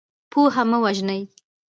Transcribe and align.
پوه 0.31 0.55
مه 0.69 0.77
وژنئ. 0.83 1.21